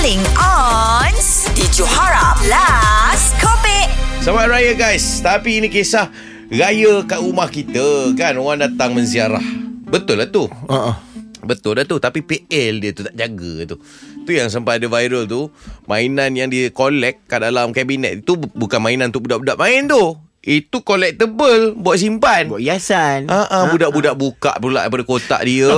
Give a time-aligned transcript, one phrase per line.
[0.00, 1.12] paling on
[1.52, 3.84] di Johara Plus Kopi.
[4.24, 5.20] Selamat Raya guys.
[5.20, 6.08] Tapi ini kisah
[6.48, 8.40] Raya kat rumah kita Kan?
[8.40, 9.44] Orang datang menziarah.
[9.84, 10.48] Betul lah tu.
[10.48, 10.96] Uh-uh.
[11.44, 12.00] Betul lah tu.
[12.00, 13.76] Tapi PL dia tu tak jaga tu.
[14.24, 15.52] Tu yang sampai ada viral tu.
[15.84, 20.16] Mainan yang dia collect Kat dalam kabinet Itu bu- bukan mainan untuk budak-budak main tu.
[20.40, 22.48] Itu collectible Buat simpan.
[22.48, 23.28] Buat hiasan.
[23.28, 25.68] Ah, ah, budak-budak buka pula daripada kotak dia.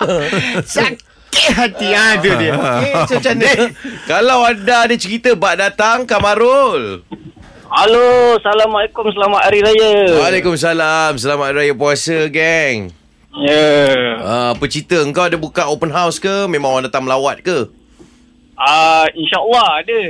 [0.78, 2.54] Sakit hati ha, tu dia.
[2.82, 3.52] eh, so macam mana?
[4.06, 7.04] Kalau ada ada cerita bak datang Kamarul.
[7.70, 9.94] Halo, Assalamualaikum, selamat Hari Raya.
[10.18, 11.22] Waalaikumsalam.
[11.22, 12.90] Selamat raya puasa, geng.
[13.30, 13.46] Ya.
[13.46, 14.26] Yeah.
[14.26, 14.98] Ah, apa cerita?
[15.06, 16.50] Engkau ada buka open house ke?
[16.50, 17.70] Memang orang datang melawat ke?
[18.58, 20.00] Uh, InsyaAllah ada.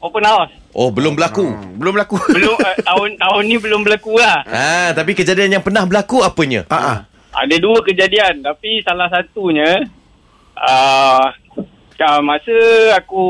[0.00, 0.48] Open house.
[0.72, 1.44] Oh, belum berlaku.
[1.76, 2.16] Belum berlaku.
[2.32, 4.40] Belum, uh, tahun tahun ni belum berlaku lah.
[4.48, 6.64] Ah, tapi kejadian yang pernah berlaku apanya?
[6.72, 6.98] Ah, ah.
[7.36, 8.40] Ada dua kejadian.
[8.40, 9.84] Tapi salah satunya,
[10.56, 11.26] uh,
[12.24, 12.56] masa
[12.96, 13.20] aku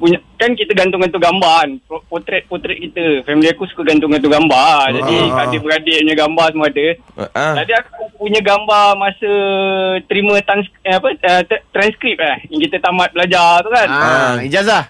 [0.00, 1.70] punya, kan kita gantung-gantung gambar kan.
[2.08, 3.28] Potret-potret kita.
[3.28, 4.88] Family aku suka gantung-gantung gambar.
[4.96, 5.44] Jadi Ah.
[5.44, 6.86] adik-beradik punya gambar semua ada.
[7.36, 9.32] Ah, Tadi aku punya gambar masa
[10.08, 11.42] terima trans, eh, apa, uh,
[11.76, 12.36] transkrip eh.
[12.48, 13.88] Yang kita tamat belajar tu kan.
[13.88, 14.88] Ah, ijazah.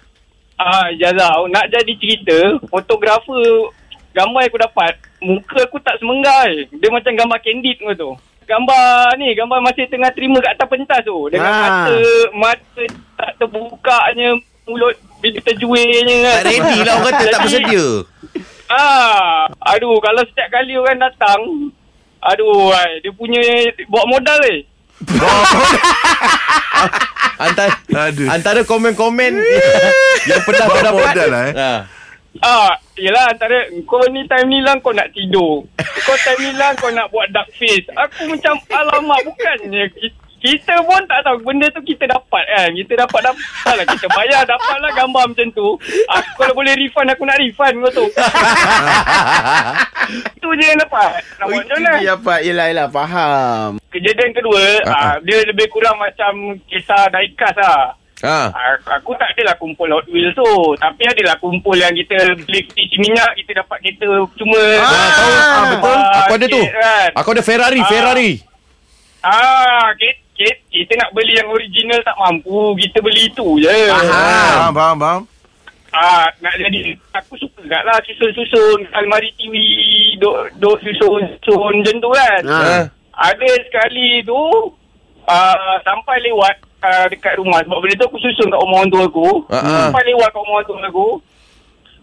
[0.54, 1.34] Ah, ijazah.
[1.50, 3.74] Nak jadi cerita, fotografer
[4.14, 6.70] gambar yang aku dapat, muka aku tak semenggai.
[6.70, 8.10] Dia macam gambar candid kau tu.
[8.46, 11.26] Gambar ni, gambar masih tengah terima kat atas pentas tu.
[11.26, 11.66] Dengan Ah.
[11.82, 11.98] mata,
[12.32, 12.82] mata
[13.16, 16.34] tak terbukanya, mulut bibir terjuirnya kan.
[16.36, 17.86] tak ready lah orang kata tak bersedia.
[18.66, 21.40] Ah, aduh, kalau setiap kali orang datang,
[22.20, 23.42] aduh, ai, dia punya
[23.86, 24.62] buat modal eh.
[27.36, 27.68] Antara,
[28.08, 28.32] Aduh.
[28.32, 29.32] antara komen-komen
[30.28, 30.92] yang pernah kau dapat.
[31.04, 31.54] modal lah, eh.
[31.54, 31.80] Ah.
[32.36, 35.64] Ah, yelah antara kau ni time ni lah kau nak tidur.
[36.06, 37.82] Kau ni lah kau nak buat dark face.
[37.98, 42.70] Aku macam alamak bukannya kita, kita pun tak tahu benda tu kita dapat kan.
[42.70, 43.86] Kita dapat dapat lah.
[43.90, 45.74] Kita bayar dapat lah gambar macam tu.
[46.06, 48.06] Aku kalau boleh refund aku nak refund kau tu.
[50.38, 51.10] Itu je yang dapat.
[51.42, 52.14] Nak buat macam mana?
[52.22, 52.38] Pak.
[52.46, 52.86] Yelah, yelah.
[52.86, 53.70] Faham.
[53.90, 57.98] Kejadian kedua, ah, dia lebih kurang macam kisah diecast lah.
[58.24, 58.48] Ah.
[58.48, 62.96] Ah, Aku tak adalah kumpul Hot Wheels tu Tapi adalah kumpul yang kita Beli isi
[62.96, 65.32] minyak Kita dapat kereta Cuma Ah, tahu.
[65.36, 65.98] Ah, betul.
[66.00, 66.62] Aku ada tu.
[66.64, 67.08] kan.
[67.12, 67.86] Aku ada Ferrari, Ah.
[67.86, 68.32] Ferrari.
[69.20, 74.72] Ah, kita, kita, kita nak beli yang original tak mampu Kita beli itu je Faham,
[74.72, 75.22] faham, faham.
[75.92, 79.54] Ah, nak jadi Aku suka kat lah Susun-susun Almari TV
[80.16, 82.40] Duk, duk susun-susun Macam tu kan.
[82.44, 82.84] Ah.
[83.12, 84.40] Ada sekali tu
[85.22, 89.04] uh, Sampai lewat uh, Dekat rumah Sebab benda tu aku susun kat rumah orang tua
[89.04, 89.28] aku.
[89.50, 91.08] Sampai lewat kat rumah orang tua aku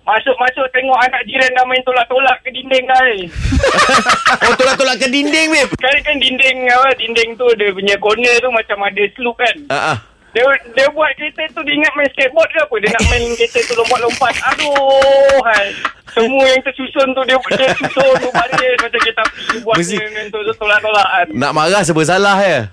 [0.03, 3.16] Masuk-masuk tengok anak jiran dah main tolak-tolak ke dinding kan
[4.43, 5.72] Oh, tolak-tolak ke dinding, babe.
[5.77, 9.95] Kan kan dinding apa Dinding tu dia punya corner tu Macam ada slope kan Ah,
[9.95, 9.97] ah.
[10.29, 10.43] dia,
[10.75, 13.73] dia buat kereta tu Dia ingat main skateboard ke apa Dia nak main kereta tu
[13.73, 15.66] lompat-lompat Aduh hai.
[16.11, 19.23] Semua yang tersusun tu Dia, dia susun tu baris Macam kita
[19.63, 22.67] buat Mesti- main tu tolak-tolak kan Nak marah sebab salah ya.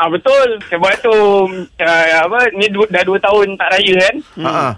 [0.00, 0.48] Ah betul.
[0.72, 1.12] Sebab tu
[1.60, 4.16] uh, apa ni du, dah dua tahun tak raya kan.
[4.40, 4.72] Ah, ah.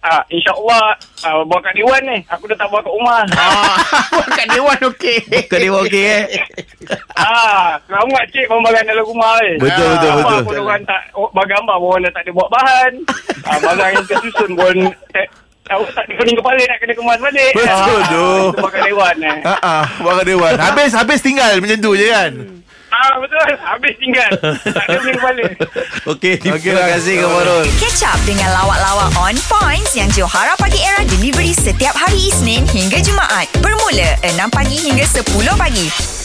[0.00, 2.18] Ah insya-Allah uh, bawa kat Dewan ni.
[2.26, 3.22] Aku dah tak bawa kat rumah.
[3.38, 3.78] Ah,
[4.42, 5.22] kat Dewan okey.
[5.46, 6.24] Ke dia okey eh.
[7.14, 9.54] ah, selamat cik pembagian dalam rumah eh.
[9.62, 10.40] Betul, ah, betul, betul.
[10.42, 12.92] Pun orang tak oh, gambar pun orang dah tak ada buat bahan.
[13.46, 14.76] ah, barang yang tersusun pun
[15.14, 15.26] tak
[15.70, 17.52] tahu tak pening kepala nak kena kemas balik.
[17.54, 18.26] Betul ah, tu.
[18.50, 19.38] Itu pakai Dewan eh.
[19.46, 20.22] Ah, ah.
[20.26, 20.54] Dewan.
[20.58, 22.59] Habis, habis tinggal macam tu je kan?
[23.10, 23.42] Ah betul.
[23.58, 24.30] Habis tinggal.
[24.62, 25.42] tak ada pening kepala.
[26.06, 27.66] Okey, terima kasih Kamarul.
[27.76, 33.02] Catch up dengan lawak-lawak on points yang Johara Pagi Era delivery setiap hari Isnin hingga
[33.02, 33.50] Jumaat.
[33.58, 35.26] Bermula 6 pagi hingga 10
[35.58, 36.19] pagi.